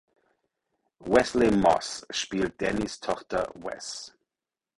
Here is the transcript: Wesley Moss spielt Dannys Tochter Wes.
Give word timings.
Wesley 1.05 1.51
Moss 1.51 2.07
spielt 2.09 2.59
Dannys 2.59 2.99
Tochter 2.99 3.51
Wes. 3.53 4.15